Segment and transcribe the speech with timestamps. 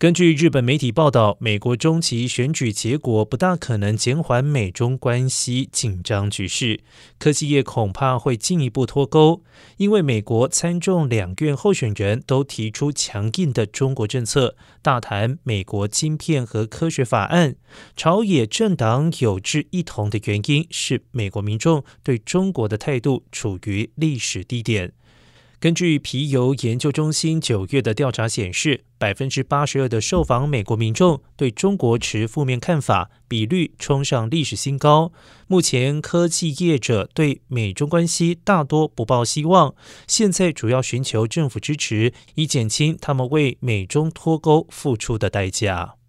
[0.00, 6.80] 根据日本媒体报道，美国中期选举结果不大可能减缓美中关系紧张局势，
[7.18, 9.42] 科技业恐怕会进一步脱钩，
[9.76, 17.56] 因为美国参众两院候选人都提出强硬的中国政策，大谈美国晶片和科学法案。
[17.94, 24.94] 朝野政党有志一同的原因是，美国民众对中国的态度处于历史低点。
[25.60, 35.12] 根据皮尤研究中心九月的调查显示，百分之八十二的受访美国民众对中国持负面看法，比率冲上历史新高。
[35.48, 39.74] 目前科技业者对美中关系大多不抱希望，
[40.08, 45.99] 现在主要寻求政府支持，以减轻他们为美中脱钩付出的代价。